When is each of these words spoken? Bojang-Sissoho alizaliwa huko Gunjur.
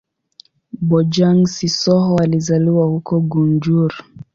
Bojang-Sissoho 0.81 2.15
alizaliwa 2.17 2.85
huko 2.85 3.19
Gunjur. 3.19 3.93